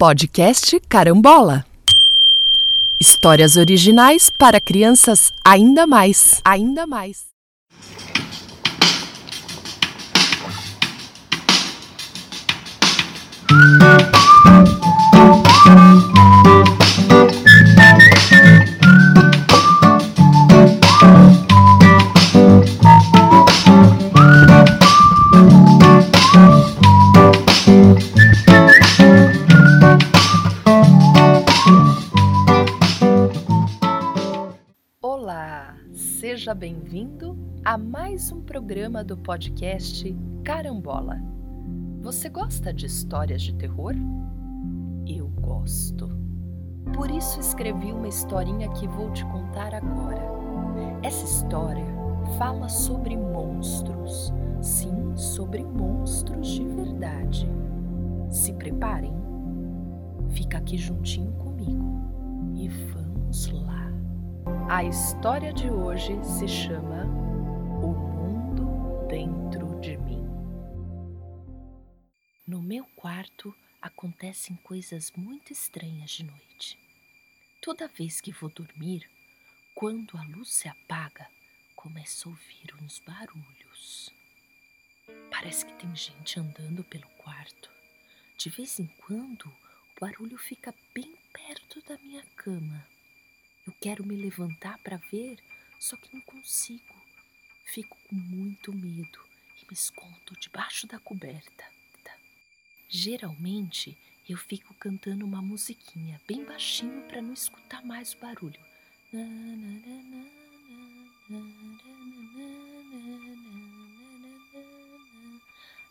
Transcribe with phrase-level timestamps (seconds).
[0.00, 1.62] Podcast Carambola.
[2.98, 7.29] Histórias originais para crianças ainda mais, ainda mais.
[36.40, 41.20] Seja bem-vindo a mais um programa do podcast Carambola.
[42.00, 43.94] Você gosta de histórias de terror?
[45.06, 46.08] Eu gosto.
[46.94, 50.22] Por isso escrevi uma historinha que vou te contar agora.
[51.02, 51.84] Essa história
[52.38, 54.32] fala sobre monstros.
[54.62, 57.46] Sim, sobre monstros de verdade.
[58.30, 59.12] Se preparem.
[60.30, 62.00] Fica aqui juntinho comigo
[62.54, 63.89] e vamos lá.
[64.68, 67.04] A história de hoje se chama
[67.82, 70.24] O Mundo Dentro de Mim.
[72.46, 76.78] No meu quarto acontecem coisas muito estranhas de noite.
[77.60, 79.08] Toda vez que vou dormir,
[79.74, 81.28] quando a luz se apaga,
[81.76, 84.10] começo a ouvir uns barulhos.
[85.30, 87.70] Parece que tem gente andando pelo quarto.
[88.36, 92.86] De vez em quando, o barulho fica bem perto da minha cama.
[93.66, 95.38] Eu quero me levantar para ver,
[95.78, 96.94] só que não consigo.
[97.66, 99.20] Fico com muito medo
[99.62, 101.64] e me escondo debaixo da coberta.
[102.92, 103.96] Geralmente
[104.28, 108.60] eu fico cantando uma musiquinha bem baixinho para não escutar mais o barulho.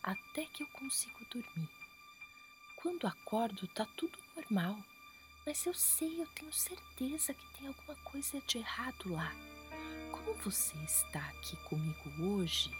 [0.02, 1.68] Até que eu consigo dormir.
[2.76, 4.78] Quando acordo, tá tudo normal.
[5.50, 9.34] Mas eu sei, eu tenho certeza que tem alguma coisa de errado lá.
[10.12, 12.70] Como você está aqui comigo hoje,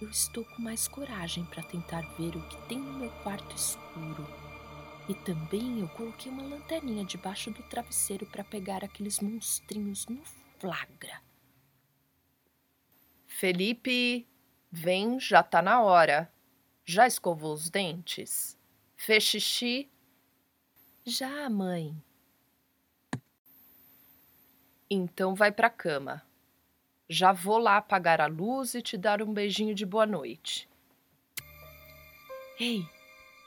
[0.00, 4.26] eu estou com mais coragem para tentar ver o que tem no meu quarto escuro.
[5.08, 10.24] E também eu coloquei uma lanterninha debaixo do travesseiro para pegar aqueles monstrinhos no
[10.58, 11.22] flagra.
[13.28, 14.28] Felipe,
[14.72, 16.34] vem, já tá na hora.
[16.84, 18.58] Já escovou os dentes?
[18.96, 19.91] Fez xixi?
[21.04, 22.00] Já, mãe.
[24.88, 26.24] Então vai pra cama.
[27.08, 30.68] Já vou lá apagar a luz e te dar um beijinho de boa noite.
[32.60, 32.86] Ei,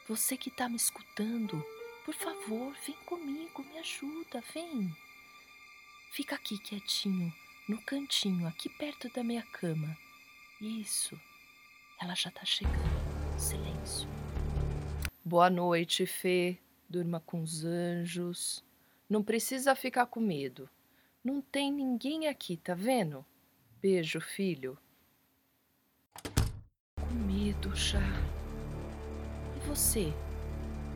[0.08, 1.64] você que tá me escutando,
[2.04, 4.94] por favor, vem comigo, me ajuda, vem.
[6.12, 7.34] Fica aqui quietinho,
[7.70, 9.98] no cantinho, aqui perto da minha cama.
[10.60, 11.18] Isso.
[12.02, 13.40] Ela já tá chegando.
[13.40, 14.10] Silêncio.
[15.24, 16.60] Boa noite, Fê.
[16.96, 18.64] Durma com os anjos.
[19.10, 20.70] Não precisa ficar com medo.
[21.22, 23.26] Não tem ninguém aqui, tá vendo?
[23.82, 24.78] Beijo, filho.
[26.98, 28.00] Com medo já.
[29.58, 30.14] E você?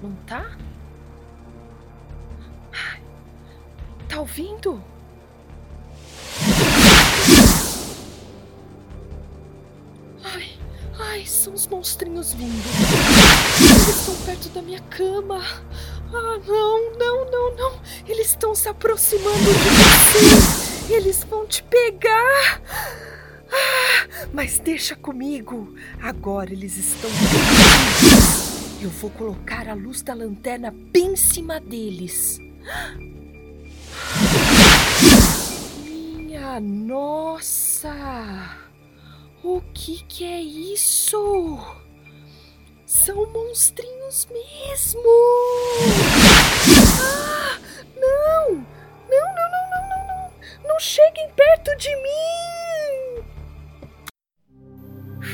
[0.02, 0.58] Não tá?
[2.72, 3.04] Ai,
[4.08, 4.82] Tá ouvindo?
[11.00, 12.62] Ai, são os monstrinhos vindo.
[13.62, 15.42] Eles estão perto da minha cama.
[16.14, 17.82] Ah, não, não, não, não.
[18.06, 20.94] Eles estão se aproximando de você.
[20.94, 22.62] Eles vão te pegar.
[23.52, 25.74] Ah, mas deixa comigo.
[26.02, 27.10] Agora eles estão.
[28.82, 32.40] Eu vou colocar a luz da lanterna bem em cima deles.
[35.86, 37.90] Minha nossa!
[39.44, 41.58] O que que é isso?
[42.86, 45.02] São monstrinhos mesmo!
[47.02, 47.58] Ah!
[47.96, 48.52] Não!
[48.52, 50.34] Não, não, não, não, não, não!
[50.68, 53.24] Não cheguem perto de mim!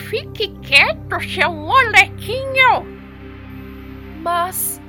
[0.10, 2.86] Fique quieto, seu molequinho!
[4.22, 4.80] Mas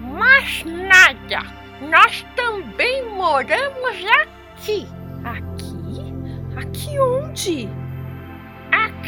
[0.00, 1.42] Mas nada,
[1.80, 4.86] nós também moramos aqui.
[5.24, 6.12] aqui?
[6.56, 7.83] Aqui onde?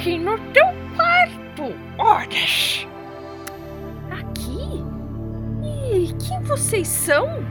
[0.06, 0.64] Aqui no teu
[0.94, 2.86] quarto, horas.
[4.08, 4.84] Aqui?
[5.64, 7.26] E quem vocês são?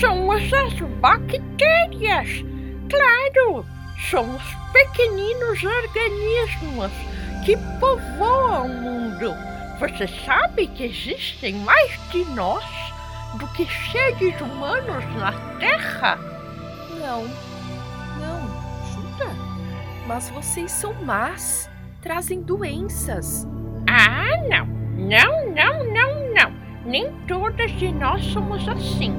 [0.00, 2.44] Somos as bactérias.
[2.90, 3.64] Claro,
[4.10, 4.42] somos
[4.72, 6.90] pequeninos organismos
[7.44, 9.32] que povoam o mundo.
[9.78, 12.64] Você sabe que existem mais de nós
[13.34, 15.30] do que seres humanos na
[15.60, 16.18] Terra?
[16.98, 17.51] Não?
[20.14, 21.70] Mas vocês são más,
[22.02, 23.48] trazem doenças.
[23.88, 24.66] Ah, não.
[24.66, 26.52] Não, não, não, não.
[26.84, 29.14] Nem todas de nós somos assim.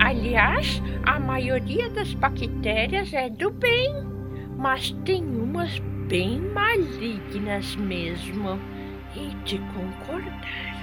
[0.00, 3.92] Aliás, a maioria das bactérias é do bem,
[4.56, 5.78] mas tem umas
[6.08, 8.58] bem malignas mesmo.
[9.14, 10.78] E de concordar.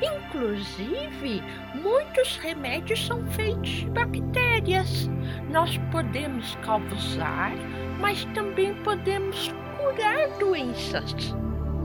[0.00, 1.42] Inclusive,
[1.74, 5.10] muitos remédios são feitos de bactérias.
[5.50, 7.52] Nós podemos causar,
[8.00, 11.34] mas também podemos curar doenças.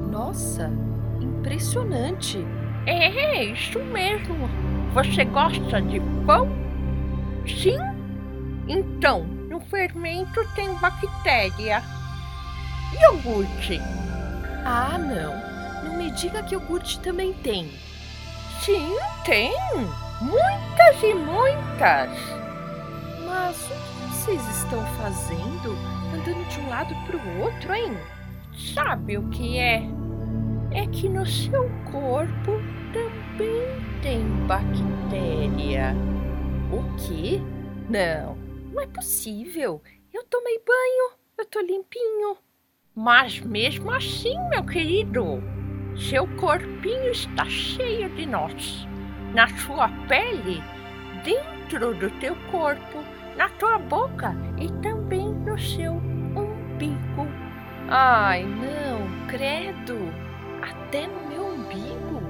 [0.09, 0.71] Nossa,
[1.19, 2.45] impressionante!
[2.85, 4.49] É, isso mesmo.
[4.93, 6.47] Você gosta de pão?
[7.47, 7.79] Sim?
[8.67, 11.83] Então, no fermento tem bactéria.
[13.01, 13.79] Iogurte?
[14.63, 15.89] Ah, não.
[15.89, 17.69] Não me diga que iogurte também tem.
[18.61, 18.95] Sim,
[19.25, 19.51] tem.
[20.21, 22.09] Muitas e muitas.
[23.25, 27.91] Mas o que vocês estão fazendo andando de um lado para o outro, hein?
[28.73, 29.83] Sabe o que é?
[30.71, 32.53] É que no seu corpo
[32.93, 35.93] também tem bactéria.
[36.71, 37.41] O quê?
[37.89, 38.37] Não,
[38.71, 39.81] não é possível.
[40.13, 42.37] Eu tomei banho, eu tô limpinho.
[42.95, 45.43] Mas mesmo assim, meu querido,
[45.97, 48.87] seu corpinho está cheio de nós.
[49.33, 50.63] Na sua pele,
[51.25, 53.03] dentro do teu corpo,
[53.35, 57.27] na tua boca e também no seu umbigo.
[57.87, 60.11] Ai, não, credo!
[60.61, 62.21] Até no meu umbigo?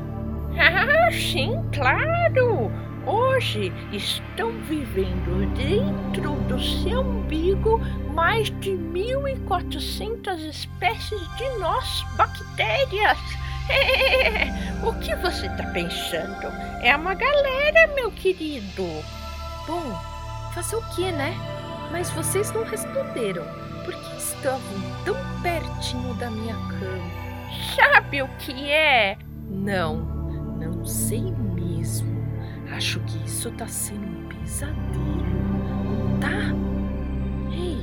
[0.59, 2.71] Ah, sim, claro!
[3.05, 7.79] Hoje estão vivendo dentro do seu umbigo
[8.13, 13.17] mais de 1.400 espécies de nós, bactérias.
[14.83, 16.47] o que você está pensando?
[16.81, 18.87] É uma galera, meu querido.
[19.67, 20.01] Bom,
[20.53, 21.54] fazer o que, né?
[21.91, 23.43] Mas vocês não responderam.
[23.83, 24.61] Por que estavam
[25.03, 27.25] tão pertinho da minha cama?
[27.75, 29.17] Sabe o que é?
[29.49, 29.97] Não,
[30.59, 32.25] não sei mesmo.
[32.75, 35.25] Acho que isso tá sendo um pesadelo.
[36.19, 36.53] Tá?
[37.51, 37.77] Ei,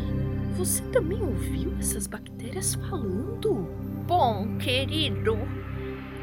[0.57, 3.69] você também ouviu essas bactérias falando?
[4.07, 5.39] Bom, querido,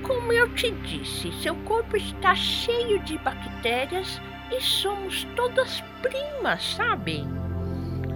[0.04, 4.22] como eu te disse, seu corpo está cheio de bactérias
[4.52, 7.26] e somos todas primas, sabe?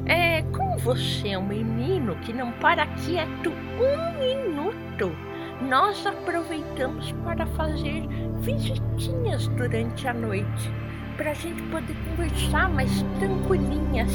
[0.06, 5.16] É, como você é um menino que não para quieto um minuto,
[5.62, 8.06] nós aproveitamos para fazer
[8.42, 10.72] visitinhas durante a noite,
[11.16, 14.12] para a gente poder conversar mais tranquilinhas.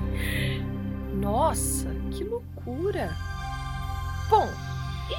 [1.14, 3.10] Nossa, que loucura!
[4.28, 4.48] Bom,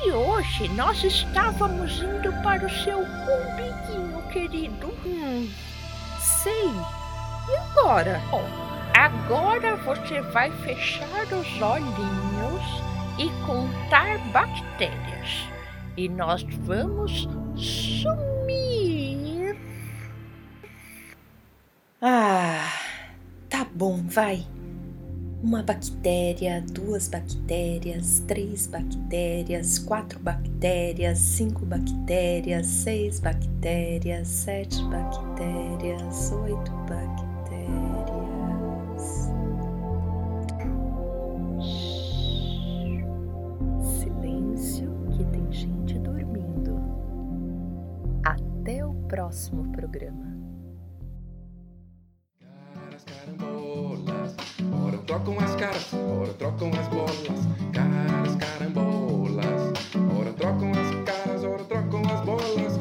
[0.03, 4.87] e hoje nós estávamos indo para o seu umbiguinho, querido.
[5.05, 5.49] Hum,
[6.19, 6.69] sei.
[7.49, 8.21] E agora?
[8.29, 8.70] Bom,
[9.01, 12.61] agora você vai fechar os olhinhos
[13.17, 15.47] e contar bactérias.
[15.97, 17.27] E nós vamos
[17.57, 19.57] sumir.
[21.99, 22.71] Ah,
[23.49, 24.45] tá bom, vai
[25.41, 36.71] uma bactéria, duas bactérias, três bactérias, quatro bactérias, cinco bactérias, seis bactérias, sete bactérias, oito
[36.87, 37.20] bactérias.
[49.11, 50.31] Próximo programa.
[55.05, 57.41] trocam as caras, ora trocam as bolas,
[57.73, 59.73] caras, carambolas.
[60.17, 62.79] Ora trocam as caras, ora trocam as bolas,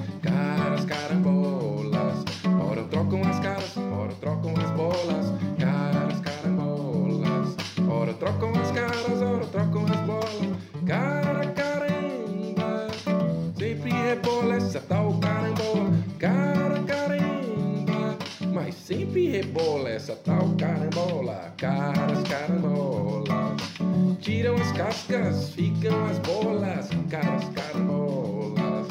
[24.81, 28.89] cascas ficam as bolas, cascarolas.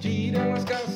[0.00, 0.87] Tiram as cascas.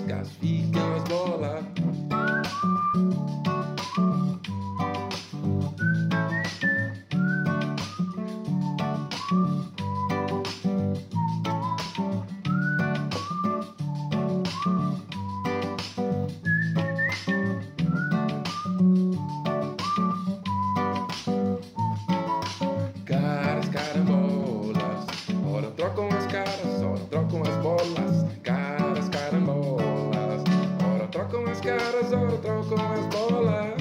[31.63, 33.72] caras voltam com as bolas.